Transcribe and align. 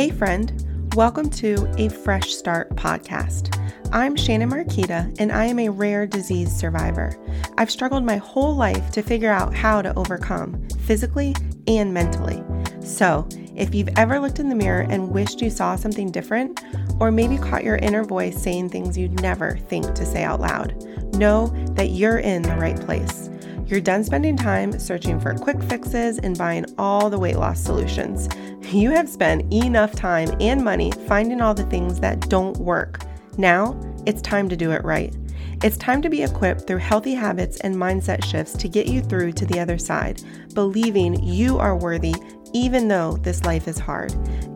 Hey, 0.00 0.08
friend. 0.08 0.94
Welcome 0.96 1.28
to 1.28 1.70
a 1.76 1.90
Fresh 1.90 2.32
Start 2.32 2.74
podcast. 2.74 3.54
I'm 3.92 4.16
Shannon 4.16 4.48
Marqueta, 4.48 5.14
and 5.20 5.30
I 5.30 5.44
am 5.44 5.58
a 5.58 5.68
rare 5.68 6.06
disease 6.06 6.50
survivor. 6.56 7.14
I've 7.58 7.70
struggled 7.70 8.02
my 8.02 8.16
whole 8.16 8.56
life 8.56 8.90
to 8.92 9.02
figure 9.02 9.30
out 9.30 9.54
how 9.54 9.82
to 9.82 9.94
overcome, 9.98 10.66
physically 10.86 11.34
and 11.66 11.92
mentally. 11.92 12.42
So, 12.82 13.28
if 13.54 13.74
you've 13.74 13.90
ever 13.98 14.18
looked 14.18 14.38
in 14.38 14.48
the 14.48 14.54
mirror 14.54 14.86
and 14.88 15.10
wished 15.10 15.42
you 15.42 15.50
saw 15.50 15.76
something 15.76 16.10
different, 16.10 16.64
or 16.98 17.10
maybe 17.10 17.36
caught 17.36 17.62
your 17.62 17.76
inner 17.76 18.02
voice 18.02 18.42
saying 18.42 18.70
things 18.70 18.96
you'd 18.96 19.20
never 19.20 19.58
think 19.68 19.94
to 19.96 20.06
say 20.06 20.24
out 20.24 20.40
loud, 20.40 20.82
know 21.16 21.48
that 21.74 21.90
you're 21.90 22.20
in 22.20 22.40
the 22.40 22.56
right 22.56 22.80
place. 22.80 23.28
You're 23.70 23.80
done 23.80 24.02
spending 24.02 24.36
time 24.36 24.76
searching 24.80 25.20
for 25.20 25.32
quick 25.32 25.62
fixes 25.62 26.18
and 26.18 26.36
buying 26.36 26.66
all 26.76 27.08
the 27.08 27.20
weight 27.20 27.36
loss 27.36 27.60
solutions. 27.60 28.28
You 28.72 28.90
have 28.90 29.08
spent 29.08 29.52
enough 29.52 29.92
time 29.92 30.36
and 30.40 30.64
money 30.64 30.90
finding 31.06 31.40
all 31.40 31.54
the 31.54 31.62
things 31.66 32.00
that 32.00 32.28
don't 32.28 32.56
work. 32.56 33.04
Now, 33.38 33.80
it's 34.06 34.22
time 34.22 34.48
to 34.48 34.56
do 34.56 34.72
it 34.72 34.84
right. 34.84 35.14
It's 35.62 35.76
time 35.76 36.02
to 36.02 36.08
be 36.08 36.24
equipped 36.24 36.66
through 36.66 36.78
healthy 36.78 37.14
habits 37.14 37.60
and 37.60 37.76
mindset 37.76 38.24
shifts 38.24 38.54
to 38.54 38.68
get 38.68 38.88
you 38.88 39.02
through 39.02 39.32
to 39.32 39.46
the 39.46 39.60
other 39.60 39.78
side, 39.78 40.20
believing 40.52 41.22
you 41.22 41.58
are 41.58 41.76
worthy 41.76 42.16
even 42.52 42.88
though 42.88 43.18
this 43.18 43.44
life 43.44 43.68
is 43.68 43.78
hard. 43.78 44.12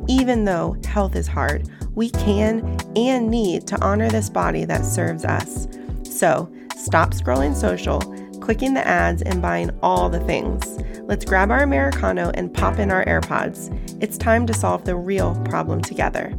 Even 0.08 0.44
though 0.44 0.76
health 0.84 1.14
is 1.14 1.28
hard, 1.28 1.68
we 1.94 2.10
can 2.10 2.76
and 2.96 3.30
need 3.30 3.64
to 3.68 3.80
honor 3.80 4.10
this 4.10 4.28
body 4.28 4.64
that 4.64 4.84
serves 4.84 5.24
us. 5.24 5.68
So, 6.02 6.52
stop 6.76 7.12
scrolling 7.12 7.54
social 7.54 8.13
clicking 8.44 8.74
the 8.74 8.86
ads, 8.86 9.22
and 9.22 9.40
buying 9.40 9.70
all 9.82 10.10
the 10.10 10.20
things. 10.20 10.78
Let's 11.04 11.24
grab 11.24 11.50
our 11.50 11.62
Americano 11.62 12.30
and 12.34 12.52
pop 12.52 12.78
in 12.78 12.90
our 12.90 13.02
AirPods. 13.06 13.72
It's 14.02 14.18
time 14.18 14.46
to 14.46 14.52
solve 14.52 14.84
the 14.84 14.96
real 14.96 15.34
problem 15.46 15.80
together. 15.80 16.30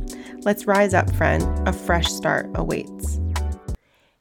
Let's 0.42 0.68
rise 0.68 0.94
up, 0.94 1.12
friend. 1.16 1.44
A 1.68 1.74
fresh 1.74 2.12
start 2.12 2.48
awaits. 2.54 3.20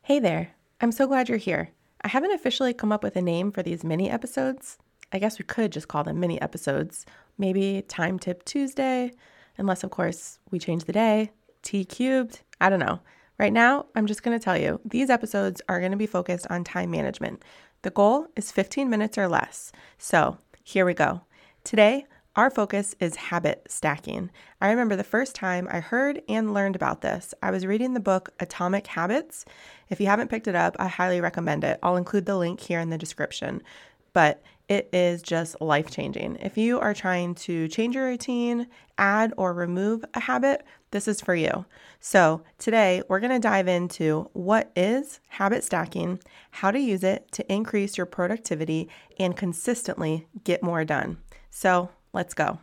Hey 0.00 0.18
there. 0.18 0.50
I'm 0.80 0.92
so 0.92 1.06
glad 1.06 1.28
you're 1.28 1.36
here. 1.36 1.72
I 2.00 2.08
haven't 2.08 2.32
officially 2.32 2.72
come 2.72 2.90
up 2.90 3.02
with 3.02 3.16
a 3.16 3.22
name 3.22 3.52
for 3.52 3.62
these 3.62 3.84
mini 3.84 4.10
episodes. 4.10 4.78
I 5.12 5.18
guess 5.18 5.38
we 5.38 5.44
could 5.44 5.70
just 5.70 5.88
call 5.88 6.04
them 6.04 6.18
mini 6.18 6.40
episodes. 6.40 7.04
Maybe 7.36 7.82
Time 7.86 8.18
Tip 8.18 8.46
Tuesday, 8.46 9.12
unless, 9.58 9.84
of 9.84 9.90
course, 9.90 10.38
we 10.50 10.58
change 10.58 10.84
the 10.84 10.92
day. 10.92 11.32
T 11.60 11.84
cubed. 11.84 12.40
I 12.62 12.70
don't 12.70 12.80
know. 12.80 13.00
Right 13.38 13.52
now, 13.52 13.86
I'm 13.94 14.06
just 14.06 14.22
going 14.22 14.38
to 14.38 14.42
tell 14.42 14.56
you 14.56 14.80
these 14.84 15.10
episodes 15.10 15.60
are 15.68 15.80
going 15.80 15.90
to 15.90 15.98
be 15.98 16.06
focused 16.06 16.46
on 16.50 16.62
time 16.62 16.90
management. 16.90 17.42
The 17.84 17.90
goal 17.90 18.28
is 18.34 18.50
15 18.50 18.88
minutes 18.88 19.18
or 19.18 19.28
less. 19.28 19.70
So 19.98 20.38
here 20.62 20.86
we 20.86 20.94
go. 20.94 21.20
Today, 21.64 22.06
our 22.34 22.48
focus 22.48 22.94
is 22.98 23.14
habit 23.14 23.66
stacking. 23.68 24.30
I 24.58 24.70
remember 24.70 24.96
the 24.96 25.04
first 25.04 25.34
time 25.34 25.68
I 25.70 25.80
heard 25.80 26.22
and 26.26 26.54
learned 26.54 26.76
about 26.76 27.02
this. 27.02 27.34
I 27.42 27.50
was 27.50 27.66
reading 27.66 27.92
the 27.92 28.00
book 28.00 28.30
Atomic 28.40 28.86
Habits. 28.86 29.44
If 29.90 30.00
you 30.00 30.06
haven't 30.06 30.30
picked 30.30 30.48
it 30.48 30.54
up, 30.54 30.76
I 30.78 30.88
highly 30.88 31.20
recommend 31.20 31.62
it. 31.62 31.78
I'll 31.82 31.96
include 31.96 32.24
the 32.24 32.38
link 32.38 32.58
here 32.58 32.80
in 32.80 32.88
the 32.88 32.96
description. 32.96 33.62
But 34.14 34.42
it 34.66 34.88
is 34.94 35.20
just 35.20 35.60
life 35.60 35.90
changing. 35.90 36.38
If 36.40 36.56
you 36.56 36.80
are 36.80 36.94
trying 36.94 37.34
to 37.34 37.68
change 37.68 37.96
your 37.96 38.06
routine, 38.06 38.66
add 38.96 39.34
or 39.36 39.52
remove 39.52 40.06
a 40.14 40.20
habit, 40.20 40.64
this 40.94 41.08
is 41.08 41.20
for 41.20 41.34
you. 41.34 41.66
So, 41.98 42.42
today 42.56 43.02
we're 43.08 43.18
going 43.18 43.32
to 43.32 43.40
dive 43.40 43.66
into 43.66 44.30
what 44.32 44.70
is 44.76 45.18
habit 45.26 45.64
stacking, 45.64 46.20
how 46.52 46.70
to 46.70 46.78
use 46.78 47.02
it 47.02 47.30
to 47.32 47.52
increase 47.52 47.96
your 47.96 48.06
productivity 48.06 48.88
and 49.18 49.36
consistently 49.36 50.28
get 50.44 50.62
more 50.62 50.84
done. 50.84 51.18
So, 51.50 51.90
let's 52.12 52.32
go. 52.32 52.60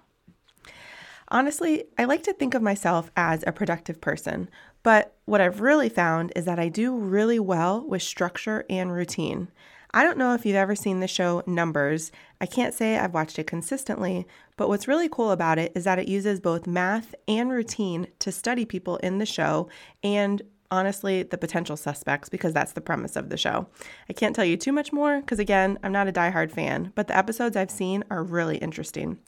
Honestly, 1.27 1.83
I 1.97 2.05
like 2.05 2.23
to 2.23 2.33
think 2.33 2.53
of 2.53 2.61
myself 2.61 3.11
as 3.17 3.43
a 3.45 3.51
productive 3.51 3.99
person, 3.99 4.49
but 4.81 5.13
what 5.25 5.41
I've 5.41 5.59
really 5.59 5.89
found 5.89 6.31
is 6.33 6.45
that 6.45 6.57
I 6.59 6.69
do 6.69 6.95
really 6.95 7.39
well 7.39 7.85
with 7.85 8.01
structure 8.01 8.63
and 8.69 8.93
routine. 8.93 9.49
I 9.93 10.03
don't 10.03 10.17
know 10.17 10.33
if 10.33 10.45
you've 10.45 10.55
ever 10.55 10.75
seen 10.75 11.01
the 11.01 11.07
show 11.07 11.43
Numbers. 11.45 12.11
I 12.39 12.45
can't 12.45 12.73
say 12.73 12.97
I've 12.97 13.13
watched 13.13 13.37
it 13.37 13.47
consistently, 13.47 14.25
but 14.55 14.69
what's 14.69 14.87
really 14.87 15.09
cool 15.09 15.31
about 15.31 15.59
it 15.59 15.73
is 15.75 15.83
that 15.83 15.99
it 15.99 16.07
uses 16.07 16.39
both 16.39 16.65
math 16.65 17.13
and 17.27 17.49
routine 17.49 18.07
to 18.19 18.31
study 18.31 18.63
people 18.65 18.97
in 18.97 19.17
the 19.17 19.25
show 19.25 19.67
and 20.01 20.41
honestly 20.71 21.23
the 21.23 21.37
potential 21.37 21.75
suspects 21.75 22.29
because 22.29 22.53
that's 22.53 22.71
the 22.71 22.81
premise 22.81 23.17
of 23.17 23.29
the 23.29 23.37
show. 23.37 23.67
I 24.09 24.13
can't 24.13 24.33
tell 24.33 24.45
you 24.45 24.55
too 24.55 24.71
much 24.71 24.93
more 24.93 25.19
because, 25.19 25.39
again, 25.39 25.77
I'm 25.83 25.91
not 25.91 26.07
a 26.07 26.13
diehard 26.13 26.51
fan, 26.51 26.93
but 26.95 27.07
the 27.07 27.17
episodes 27.17 27.57
I've 27.57 27.69
seen 27.69 28.05
are 28.09 28.23
really 28.23 28.57
interesting. 28.57 29.19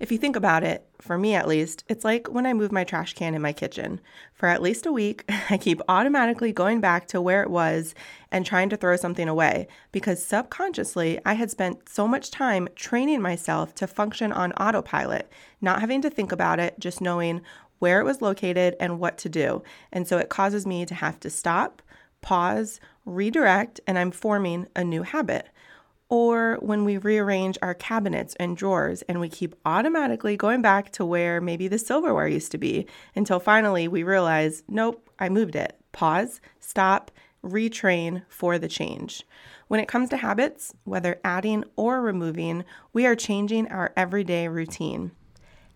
If 0.00 0.10
you 0.10 0.16
think 0.16 0.34
about 0.34 0.64
it, 0.64 0.88
for 0.98 1.18
me 1.18 1.34
at 1.34 1.46
least, 1.46 1.84
it's 1.86 2.06
like 2.06 2.26
when 2.28 2.46
I 2.46 2.54
move 2.54 2.72
my 2.72 2.84
trash 2.84 3.12
can 3.12 3.34
in 3.34 3.42
my 3.42 3.52
kitchen. 3.52 4.00
For 4.32 4.48
at 4.48 4.62
least 4.62 4.86
a 4.86 4.92
week, 4.92 5.30
I 5.50 5.58
keep 5.58 5.82
automatically 5.90 6.52
going 6.52 6.80
back 6.80 7.06
to 7.08 7.20
where 7.20 7.42
it 7.42 7.50
was 7.50 7.94
and 8.32 8.46
trying 8.46 8.70
to 8.70 8.78
throw 8.78 8.96
something 8.96 9.28
away 9.28 9.68
because 9.92 10.24
subconsciously 10.24 11.20
I 11.26 11.34
had 11.34 11.50
spent 11.50 11.86
so 11.90 12.08
much 12.08 12.30
time 12.30 12.66
training 12.74 13.20
myself 13.20 13.74
to 13.74 13.86
function 13.86 14.32
on 14.32 14.52
autopilot, 14.52 15.30
not 15.60 15.80
having 15.80 16.00
to 16.00 16.08
think 16.08 16.32
about 16.32 16.58
it, 16.58 16.80
just 16.80 17.02
knowing 17.02 17.42
where 17.78 18.00
it 18.00 18.04
was 18.04 18.22
located 18.22 18.76
and 18.80 19.00
what 19.00 19.18
to 19.18 19.28
do. 19.28 19.62
And 19.92 20.08
so 20.08 20.16
it 20.16 20.30
causes 20.30 20.66
me 20.66 20.86
to 20.86 20.94
have 20.94 21.20
to 21.20 21.28
stop, 21.28 21.82
pause, 22.22 22.80
redirect, 23.04 23.80
and 23.86 23.98
I'm 23.98 24.12
forming 24.12 24.66
a 24.74 24.82
new 24.82 25.02
habit 25.02 25.50
or 26.10 26.58
when 26.60 26.84
we 26.84 26.98
rearrange 26.98 27.56
our 27.62 27.72
cabinets 27.72 28.34
and 28.40 28.56
drawers 28.56 29.02
and 29.02 29.20
we 29.20 29.28
keep 29.28 29.54
automatically 29.64 30.36
going 30.36 30.60
back 30.60 30.90
to 30.90 31.04
where 31.04 31.40
maybe 31.40 31.68
the 31.68 31.78
silverware 31.78 32.26
used 32.26 32.50
to 32.52 32.58
be 32.58 32.86
until 33.14 33.40
finally 33.40 33.88
we 33.88 34.02
realize, 34.02 34.64
nope, 34.68 35.08
I 35.18 35.28
moved 35.28 35.54
it. 35.54 35.78
Pause, 35.92 36.40
stop, 36.58 37.12
retrain 37.44 38.22
for 38.28 38.58
the 38.58 38.68
change. 38.68 39.22
When 39.68 39.80
it 39.80 39.88
comes 39.88 40.08
to 40.10 40.16
habits, 40.16 40.74
whether 40.84 41.20
adding 41.24 41.64
or 41.76 42.02
removing, 42.02 42.64
we 42.92 43.06
are 43.06 43.14
changing 43.14 43.68
our 43.68 43.92
everyday 43.96 44.48
routine. 44.48 45.12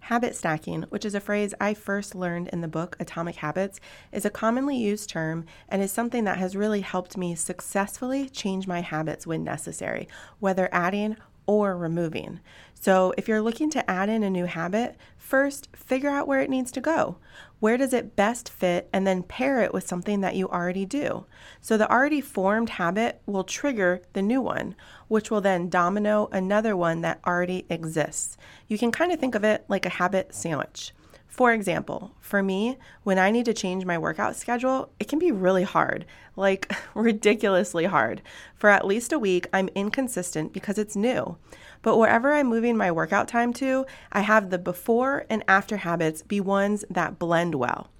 Habit 0.08 0.36
stacking, 0.36 0.82
which 0.90 1.06
is 1.06 1.14
a 1.14 1.20
phrase 1.20 1.54
I 1.58 1.72
first 1.72 2.14
learned 2.14 2.48
in 2.48 2.60
the 2.60 2.68
book 2.68 2.94
Atomic 3.00 3.36
Habits, 3.36 3.80
is 4.12 4.26
a 4.26 4.30
commonly 4.30 4.76
used 4.76 5.08
term 5.08 5.46
and 5.66 5.80
is 5.80 5.92
something 5.92 6.24
that 6.24 6.36
has 6.36 6.54
really 6.54 6.82
helped 6.82 7.16
me 7.16 7.34
successfully 7.34 8.28
change 8.28 8.66
my 8.66 8.82
habits 8.82 9.26
when 9.26 9.44
necessary, 9.44 10.06
whether 10.40 10.68
adding 10.72 11.16
or 11.46 11.76
removing. 11.76 12.40
So, 12.74 13.14
if 13.16 13.28
you're 13.28 13.40
looking 13.40 13.70
to 13.70 13.90
add 13.90 14.10
in 14.10 14.22
a 14.22 14.28
new 14.28 14.44
habit, 14.44 14.96
first 15.16 15.68
figure 15.74 16.10
out 16.10 16.28
where 16.28 16.42
it 16.42 16.50
needs 16.50 16.70
to 16.72 16.82
go. 16.82 17.16
Where 17.58 17.78
does 17.78 17.94
it 17.94 18.14
best 18.14 18.50
fit? 18.50 18.90
And 18.92 19.06
then 19.06 19.22
pair 19.22 19.62
it 19.62 19.72
with 19.72 19.88
something 19.88 20.20
that 20.20 20.36
you 20.36 20.48
already 20.50 20.84
do. 20.84 21.24
So, 21.62 21.78
the 21.78 21.90
already 21.90 22.20
formed 22.20 22.70
habit 22.70 23.22
will 23.24 23.44
trigger 23.44 24.02
the 24.12 24.20
new 24.20 24.42
one, 24.42 24.74
which 25.08 25.30
will 25.30 25.40
then 25.40 25.70
domino 25.70 26.28
another 26.30 26.76
one 26.76 27.00
that 27.00 27.20
already 27.26 27.64
exists. 27.70 28.36
You 28.68 28.76
can 28.76 28.92
kind 28.92 29.12
of 29.12 29.18
think 29.18 29.34
of 29.34 29.44
it 29.44 29.64
like 29.66 29.86
a 29.86 29.90
habit 29.90 30.34
sandwich. 30.34 30.92
For 31.34 31.52
example, 31.52 32.14
for 32.20 32.44
me, 32.44 32.78
when 33.02 33.18
I 33.18 33.32
need 33.32 33.46
to 33.46 33.52
change 33.52 33.84
my 33.84 33.98
workout 33.98 34.36
schedule, 34.36 34.90
it 35.00 35.08
can 35.08 35.18
be 35.18 35.32
really 35.32 35.64
hard, 35.64 36.04
like 36.36 36.72
ridiculously 36.94 37.86
hard. 37.86 38.22
For 38.54 38.70
at 38.70 38.86
least 38.86 39.12
a 39.12 39.18
week, 39.18 39.48
I'm 39.52 39.68
inconsistent 39.74 40.52
because 40.52 40.78
it's 40.78 40.94
new. 40.94 41.36
But 41.82 41.98
wherever 41.98 42.32
I'm 42.32 42.46
moving 42.46 42.76
my 42.76 42.92
workout 42.92 43.26
time 43.26 43.52
to, 43.54 43.84
I 44.12 44.20
have 44.20 44.50
the 44.50 44.58
before 44.58 45.26
and 45.28 45.42
after 45.48 45.78
habits 45.78 46.22
be 46.22 46.40
ones 46.40 46.84
that 46.88 47.18
blend 47.18 47.56
well. 47.56 47.90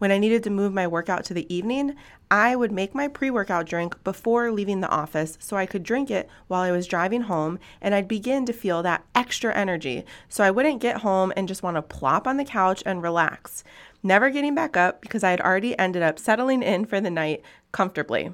When 0.00 0.10
I 0.10 0.16
needed 0.16 0.42
to 0.44 0.50
move 0.50 0.72
my 0.72 0.86
workout 0.86 1.24
to 1.24 1.34
the 1.34 1.54
evening, 1.54 1.94
I 2.30 2.56
would 2.56 2.72
make 2.72 2.94
my 2.94 3.06
pre 3.06 3.28
workout 3.28 3.66
drink 3.66 4.02
before 4.02 4.50
leaving 4.50 4.80
the 4.80 4.88
office 4.88 5.36
so 5.38 5.58
I 5.58 5.66
could 5.66 5.82
drink 5.82 6.10
it 6.10 6.26
while 6.48 6.62
I 6.62 6.70
was 6.70 6.86
driving 6.86 7.20
home 7.20 7.58
and 7.82 7.94
I'd 7.94 8.08
begin 8.08 8.46
to 8.46 8.54
feel 8.54 8.82
that 8.82 9.04
extra 9.14 9.54
energy 9.54 10.06
so 10.30 10.42
I 10.42 10.52
wouldn't 10.52 10.80
get 10.80 11.02
home 11.02 11.34
and 11.36 11.46
just 11.46 11.62
want 11.62 11.76
to 11.76 11.82
plop 11.82 12.26
on 12.26 12.38
the 12.38 12.46
couch 12.46 12.82
and 12.86 13.02
relax, 13.02 13.62
never 14.02 14.30
getting 14.30 14.54
back 14.54 14.74
up 14.74 15.02
because 15.02 15.22
I 15.22 15.32
had 15.32 15.42
already 15.42 15.78
ended 15.78 16.02
up 16.02 16.18
settling 16.18 16.62
in 16.62 16.86
for 16.86 16.98
the 17.02 17.10
night 17.10 17.42
comfortably. 17.70 18.32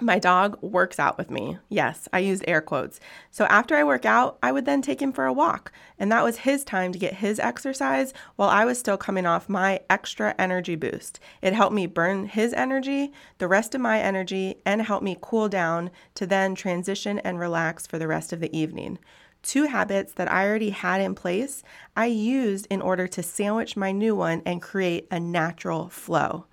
My 0.00 0.20
dog 0.20 0.62
works 0.62 1.00
out 1.00 1.18
with 1.18 1.28
me. 1.28 1.58
Yes, 1.68 2.08
I 2.12 2.20
used 2.20 2.44
air 2.46 2.60
quotes. 2.60 3.00
So 3.32 3.46
after 3.46 3.74
I 3.74 3.82
work 3.82 4.06
out, 4.06 4.38
I 4.40 4.52
would 4.52 4.64
then 4.64 4.80
take 4.80 5.02
him 5.02 5.12
for 5.12 5.26
a 5.26 5.32
walk. 5.32 5.72
And 5.98 6.12
that 6.12 6.22
was 6.22 6.38
his 6.38 6.62
time 6.62 6.92
to 6.92 6.98
get 7.00 7.14
his 7.14 7.40
exercise 7.40 8.14
while 8.36 8.48
I 8.48 8.64
was 8.64 8.78
still 8.78 8.96
coming 8.96 9.26
off 9.26 9.48
my 9.48 9.80
extra 9.90 10.36
energy 10.38 10.76
boost. 10.76 11.18
It 11.42 11.52
helped 11.52 11.74
me 11.74 11.86
burn 11.86 12.26
his 12.26 12.52
energy, 12.52 13.12
the 13.38 13.48
rest 13.48 13.74
of 13.74 13.80
my 13.80 13.98
energy, 13.98 14.58
and 14.64 14.82
help 14.82 15.02
me 15.02 15.18
cool 15.20 15.48
down 15.48 15.90
to 16.14 16.26
then 16.26 16.54
transition 16.54 17.18
and 17.18 17.40
relax 17.40 17.84
for 17.84 17.98
the 17.98 18.06
rest 18.06 18.32
of 18.32 18.38
the 18.38 18.56
evening. 18.56 19.00
Two 19.42 19.64
habits 19.64 20.12
that 20.12 20.30
I 20.30 20.46
already 20.46 20.70
had 20.70 21.00
in 21.00 21.16
place, 21.16 21.64
I 21.96 22.06
used 22.06 22.66
in 22.70 22.82
order 22.82 23.08
to 23.08 23.22
sandwich 23.22 23.76
my 23.76 23.90
new 23.90 24.14
one 24.14 24.42
and 24.46 24.62
create 24.62 25.08
a 25.10 25.18
natural 25.18 25.88
flow. 25.88 26.46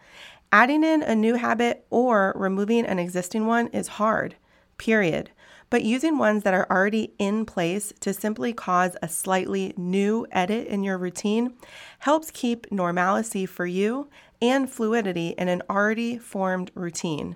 Adding 0.51 0.83
in 0.83 1.03
a 1.03 1.15
new 1.15 1.35
habit 1.35 1.85
or 1.89 2.33
removing 2.35 2.85
an 2.85 2.97
existing 2.99 3.45
one 3.45 3.67
is 3.67 3.87
hard, 3.87 4.35
period. 4.77 5.31
but 5.69 5.83
using 5.83 6.17
ones 6.17 6.43
that 6.43 6.53
are 6.53 6.67
already 6.69 7.13
in 7.17 7.45
place 7.45 7.91
to 7.99 8.13
simply 8.13 8.53
cause 8.53 8.95
a 9.01 9.09
slightly 9.09 9.73
new 9.75 10.25
edit 10.31 10.67
in 10.67 10.83
your 10.83 10.97
routine 10.97 11.53
helps 11.99 12.31
keep 12.31 12.71
normalcy 12.71 13.45
for 13.45 13.65
you 13.65 14.07
and 14.41 14.69
fluidity 14.69 15.29
in 15.37 15.47
an 15.47 15.61
already 15.69 16.17
formed 16.17 16.71
routine. 16.75 17.35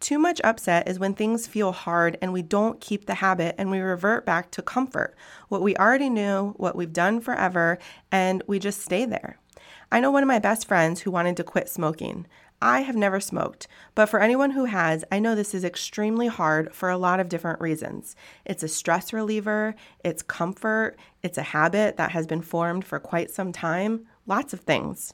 Too 0.00 0.18
much 0.18 0.40
upset 0.44 0.88
is 0.88 0.98
when 0.98 1.14
things 1.14 1.46
feel 1.46 1.72
hard 1.72 2.18
and 2.22 2.32
we 2.32 2.42
don't 2.42 2.80
keep 2.80 3.06
the 3.06 3.14
habit 3.14 3.54
and 3.58 3.70
we 3.70 3.80
revert 3.80 4.24
back 4.24 4.50
to 4.52 4.62
comfort, 4.62 5.16
what 5.48 5.62
we 5.62 5.76
already 5.76 6.08
knew, 6.08 6.54
what 6.56 6.76
we've 6.76 6.92
done 6.92 7.20
forever, 7.20 7.78
and 8.12 8.42
we 8.46 8.58
just 8.58 8.80
stay 8.80 9.04
there. 9.04 9.38
I 9.90 10.00
know 10.00 10.10
one 10.10 10.22
of 10.22 10.28
my 10.28 10.38
best 10.38 10.68
friends 10.68 11.00
who 11.00 11.10
wanted 11.10 11.36
to 11.38 11.44
quit 11.44 11.68
smoking. 11.68 12.26
I 12.60 12.80
have 12.80 12.96
never 12.96 13.20
smoked, 13.20 13.68
but 13.94 14.06
for 14.06 14.20
anyone 14.20 14.50
who 14.50 14.64
has, 14.64 15.04
I 15.12 15.20
know 15.20 15.36
this 15.36 15.54
is 15.54 15.62
extremely 15.62 16.26
hard 16.26 16.74
for 16.74 16.90
a 16.90 16.98
lot 16.98 17.20
of 17.20 17.28
different 17.28 17.60
reasons. 17.60 18.16
It's 18.44 18.64
a 18.64 18.68
stress 18.68 19.12
reliever, 19.12 19.76
it's 20.04 20.22
comfort, 20.22 20.96
it's 21.22 21.38
a 21.38 21.42
habit 21.42 21.96
that 21.98 22.10
has 22.10 22.26
been 22.26 22.42
formed 22.42 22.84
for 22.84 22.98
quite 22.98 23.30
some 23.30 23.52
time, 23.52 24.06
lots 24.26 24.52
of 24.52 24.60
things. 24.60 25.12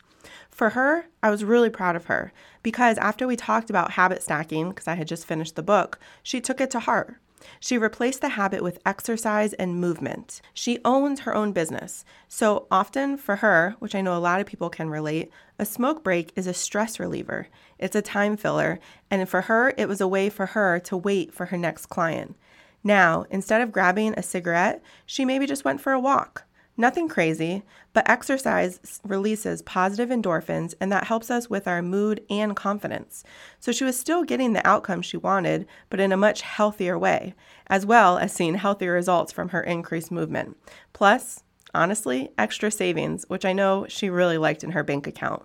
For 0.50 0.70
her, 0.70 1.06
I 1.23 1.29
was 1.29 1.44
really 1.44 1.69
proud 1.69 1.96
of 1.96 2.06
her 2.06 2.32
because 2.62 2.96
after 2.96 3.26
we 3.26 3.37
talked 3.37 3.69
about 3.69 3.91
habit 3.91 4.23
stacking, 4.23 4.70
because 4.70 4.88
I 4.88 4.94
had 4.94 5.08
just 5.08 5.26
finished 5.26 5.55
the 5.55 5.62
book, 5.62 5.99
she 6.23 6.41
took 6.41 6.62
it 6.62 6.70
to 6.70 6.81
heart. 6.81 7.17
She 7.61 7.79
replaced 7.79 8.20
the 8.20 8.31
habit 8.31 8.62
with 8.62 8.79
exercise 8.85 9.52
and 9.55 9.81
movement. 9.81 10.41
She 10.52 10.79
owns 10.85 11.20
her 11.20 11.35
own 11.35 11.52
business. 11.52 12.05
So 12.29 12.67
often 12.70 13.17
for 13.17 13.37
her, 13.37 13.76
which 13.79 13.94
I 13.94 14.00
know 14.00 14.17
a 14.17 14.19
lot 14.19 14.41
of 14.41 14.46
people 14.46 14.70
can 14.70 14.91
relate, 14.91 15.31
a 15.58 15.64
smoke 15.64 16.02
break 16.02 16.32
is 16.37 16.46
a 16.46 16.55
stress 16.55 16.99
reliever. 16.99 17.49
It's 17.79 17.96
a 17.96 18.02
time 18.02 18.37
filler. 18.37 18.81
And 19.11 19.29
for 19.29 19.43
her, 19.43 19.73
it 19.76 19.88
was 19.88 20.00
a 20.00 20.08
way 20.08 20.29
for 20.29 20.46
her 20.46 20.79
to 20.81 20.96
wait 20.96 21.32
for 21.32 21.46
her 21.46 21.56
next 21.56 21.87
client. 21.87 22.37
Now, 22.82 23.25
instead 23.31 23.62
of 23.62 23.73
grabbing 23.73 24.14
a 24.14 24.23
cigarette, 24.23 24.82
she 25.06 25.25
maybe 25.25 25.46
just 25.46 25.64
went 25.64 25.81
for 25.81 25.93
a 25.93 26.00
walk. 26.00 26.44
Nothing 26.76 27.09
crazy, 27.09 27.62
but 27.93 28.09
exercise 28.09 29.00
releases 29.05 29.62
positive 29.62 30.09
endorphins 30.09 30.75
and 30.81 30.91
that 30.91 31.05
helps 31.05 31.31
us 31.31 31.49
with 31.49 31.69
our 31.69 31.82
mood 31.82 32.25
and 32.29 32.56
confidence. 32.56 33.23
So 33.61 33.71
she 33.71 33.85
was 33.85 33.99
still 33.99 34.25
getting 34.25 34.53
the 34.53 34.67
outcome 34.67 35.00
she 35.00 35.17
wanted, 35.17 35.67
but 35.88 36.00
in 36.00 36.11
a 36.11 36.17
much 36.17 36.43
healthier 36.43 36.99
way, 36.99 37.35
as 37.69 37.87
well 37.87 38.19
as 38.19 38.32
seeing 38.32 38.56
healthier 38.56 38.93
results 38.93 39.32
from 39.32 39.50
her 39.50 39.62
increased 39.62 40.11
movement. 40.11 40.56
Plus, 40.93 41.44
honestly, 41.73 42.31
extra 42.37 42.73
savings, 42.73 43.25
which 43.29 43.44
I 43.44 43.53
know 43.53 43.87
she 43.88 44.11
really 44.11 44.38
liked 44.38 44.65
in 44.65 44.73
her 44.73 44.82
bank 44.82 45.06
account. 45.06 45.44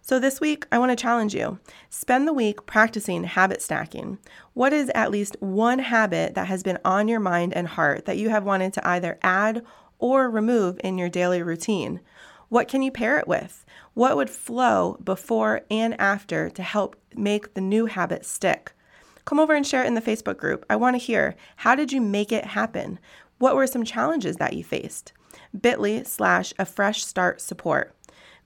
So, 0.00 0.18
this 0.18 0.40
week, 0.40 0.66
I 0.72 0.78
want 0.78 0.90
to 0.90 0.96
challenge 0.96 1.34
you. 1.34 1.58
Spend 1.90 2.26
the 2.26 2.32
week 2.32 2.64
practicing 2.64 3.24
habit 3.24 3.60
stacking. 3.60 4.18
What 4.54 4.72
is 4.72 4.90
at 4.94 5.10
least 5.10 5.36
one 5.40 5.80
habit 5.80 6.34
that 6.34 6.46
has 6.46 6.62
been 6.62 6.78
on 6.84 7.08
your 7.08 7.20
mind 7.20 7.52
and 7.52 7.68
heart 7.68 8.06
that 8.06 8.16
you 8.16 8.30
have 8.30 8.44
wanted 8.44 8.72
to 8.74 8.88
either 8.88 9.18
add 9.22 9.64
or 9.98 10.30
remove 10.30 10.80
in 10.82 10.98
your 10.98 11.08
daily 11.08 11.42
routine? 11.42 12.00
What 12.48 12.68
can 12.68 12.82
you 12.82 12.90
pair 12.90 13.18
it 13.18 13.26
with? 13.26 13.64
What 13.94 14.16
would 14.16 14.30
flow 14.30 14.98
before 15.02 15.62
and 15.70 15.98
after 16.00 16.48
to 16.50 16.62
help 16.62 16.96
make 17.14 17.54
the 17.54 17.60
new 17.60 17.86
habit 17.86 18.24
stick? 18.24 18.72
Come 19.24 19.40
over 19.40 19.54
and 19.54 19.66
share 19.66 19.82
it 19.82 19.88
in 19.88 19.94
the 19.94 20.00
Facebook 20.00 20.36
group. 20.36 20.64
I 20.70 20.76
want 20.76 20.94
to 20.94 21.04
hear 21.04 21.34
how 21.56 21.74
did 21.74 21.92
you 21.92 22.00
make 22.00 22.30
it 22.30 22.44
happen? 22.44 22.98
What 23.38 23.56
were 23.56 23.66
some 23.66 23.84
challenges 23.84 24.36
that 24.36 24.52
you 24.52 24.62
faced? 24.62 25.12
bit.ly 25.58 26.02
slash 26.04 26.52
a 26.58 26.64
fresh 26.64 27.04
start 27.04 27.40
support. 27.40 27.94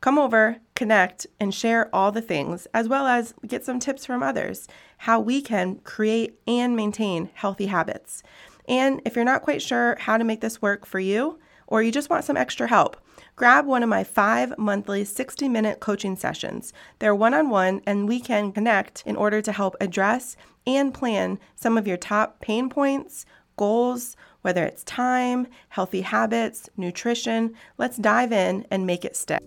Come 0.01 0.19
over, 0.19 0.57
connect, 0.75 1.27
and 1.39 1.55
share 1.55 1.95
all 1.95 2.11
the 2.11 2.23
things, 2.23 2.67
as 2.73 2.89
well 2.89 3.07
as 3.07 3.35
get 3.47 3.65
some 3.65 3.79
tips 3.79 4.07
from 4.07 4.23
others 4.23 4.67
how 4.99 5.21
we 5.21 5.43
can 5.43 5.77
create 5.77 6.39
and 6.47 6.75
maintain 6.75 7.31
healthy 7.35 7.67
habits. 7.67 8.23
And 8.71 9.03
if 9.05 9.17
you're 9.17 9.25
not 9.25 9.43
quite 9.43 9.61
sure 9.61 9.97
how 9.99 10.17
to 10.17 10.23
make 10.23 10.41
this 10.41 10.63
work 10.63 10.87
for 10.87 11.01
you, 11.01 11.41
or 11.67 11.83
you 11.83 11.91
just 11.91 12.09
want 12.09 12.25
some 12.25 12.37
extra 12.37 12.69
help, 12.69 12.97
grab 13.35 13.67
one 13.67 13.83
of 13.83 13.89
my 13.89 14.05
five 14.05 14.57
monthly 14.57 15.05
60 15.05 15.49
minute 15.49 15.81
coaching 15.81 16.15
sessions. 16.15 16.73
They're 17.01 17.15
one 17.15 17.35
on 17.35 17.51
one, 17.51 17.83
and 17.85 18.09
we 18.09 18.21
can 18.21 18.53
connect 18.53 19.03
in 19.05 19.17
order 19.17 19.43
to 19.43 19.53
help 19.53 19.75
address 19.81 20.37
and 20.69 20.95
plan 20.95 21.41
some 21.57 21.77
of 21.77 21.89
your 21.89 21.97
top 21.97 22.41
pain 22.41 22.71
points, 22.71 23.27
goals, 23.57 24.17
whether 24.43 24.65
it's 24.65 24.85
time, 24.85 25.49
healthy 25.71 26.03
habits, 26.03 26.71
nutrition. 26.77 27.55
Let's 27.77 27.97
dive 27.97 28.33
in 28.33 28.67
and 28.71 28.87
make 28.87 29.05
it 29.05 29.17
stick. 29.17 29.41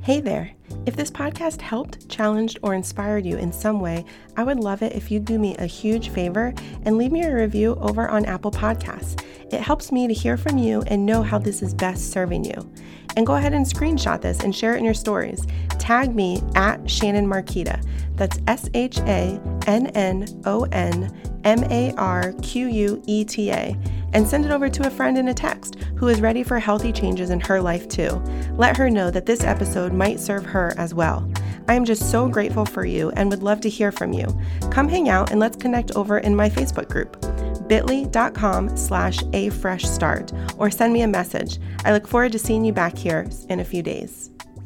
Hey 0.00 0.20
there! 0.20 0.52
If 0.86 0.96
this 0.96 1.10
podcast 1.10 1.60
helped, 1.60 2.08
challenged, 2.08 2.58
or 2.62 2.72
inspired 2.72 3.26
you 3.26 3.36
in 3.36 3.52
some 3.52 3.78
way, 3.78 4.06
I 4.36 4.42
would 4.42 4.58
love 4.58 4.82
it 4.82 4.94
if 4.94 5.10
you'd 5.10 5.26
do 5.26 5.38
me 5.38 5.54
a 5.56 5.66
huge 5.66 6.08
favor 6.08 6.54
and 6.84 6.96
leave 6.96 7.12
me 7.12 7.24
a 7.24 7.34
review 7.34 7.76
over 7.80 8.08
on 8.08 8.24
Apple 8.24 8.50
Podcasts. 8.50 9.22
It 9.52 9.60
helps 9.60 9.92
me 9.92 10.08
to 10.08 10.14
hear 10.14 10.38
from 10.38 10.56
you 10.56 10.82
and 10.86 11.04
know 11.04 11.22
how 11.22 11.38
this 11.38 11.62
is 11.62 11.74
best 11.74 12.10
serving 12.10 12.44
you. 12.44 12.72
And 13.16 13.26
go 13.26 13.34
ahead 13.34 13.52
and 13.52 13.66
screenshot 13.66 14.22
this 14.22 14.40
and 14.40 14.54
share 14.54 14.74
it 14.74 14.78
in 14.78 14.84
your 14.84 14.94
stories. 14.94 15.46
Tag 15.78 16.14
me 16.14 16.42
at 16.54 16.88
Shannon 16.88 17.26
Marqueta. 17.26 17.84
That's 18.14 18.38
S 18.46 18.70
H 18.72 19.00
A 19.00 19.38
N 19.68 19.88
N 19.88 20.26
O 20.46 20.64
N 20.72 21.14
M 21.44 21.62
A 21.64 21.94
R 21.96 22.32
Q 22.42 22.66
U 22.66 23.02
E 23.06 23.24
T 23.24 23.50
A 23.50 23.76
and 24.14 24.26
send 24.26 24.44
it 24.44 24.50
over 24.50 24.68
to 24.70 24.86
a 24.86 24.90
friend 24.90 25.18
in 25.18 25.28
a 25.28 25.34
text 25.34 25.76
who 25.96 26.08
is 26.08 26.22
ready 26.22 26.42
for 26.42 26.58
healthy 26.58 26.90
changes 26.90 27.30
in 27.30 27.40
her 27.40 27.60
life 27.60 27.86
too. 27.88 28.10
Let 28.54 28.76
her 28.78 28.88
know 28.88 29.10
that 29.10 29.26
this 29.26 29.44
episode 29.44 29.92
might 29.92 30.18
serve 30.18 30.46
her 30.46 30.72
as 30.78 30.94
well. 30.94 31.30
I 31.68 31.74
am 31.74 31.84
just 31.84 32.10
so 32.10 32.26
grateful 32.28 32.64
for 32.64 32.86
you 32.86 33.10
and 33.10 33.28
would 33.28 33.42
love 33.42 33.60
to 33.60 33.68
hear 33.68 33.92
from 33.92 34.14
you. 34.14 34.26
Come 34.70 34.88
hang 34.88 35.10
out 35.10 35.30
and 35.30 35.38
let's 35.38 35.58
connect 35.58 35.94
over 35.96 36.18
in 36.18 36.34
my 36.34 36.48
Facebook 36.48 36.88
group 36.88 37.20
bit.ly.com 37.68 38.74
slash 38.78 39.18
a 39.34 39.50
fresh 39.50 39.84
start 39.84 40.32
or 40.56 40.70
send 40.70 40.94
me 40.94 41.02
a 41.02 41.08
message. 41.08 41.58
I 41.84 41.92
look 41.92 42.08
forward 42.08 42.32
to 42.32 42.38
seeing 42.38 42.64
you 42.64 42.72
back 42.72 42.96
here 42.96 43.28
in 43.50 43.60
a 43.60 43.64
few 43.64 43.82
days. 43.82 44.30